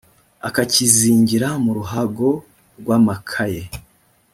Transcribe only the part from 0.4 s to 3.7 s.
akakizingira mu ruhago rw’amakaye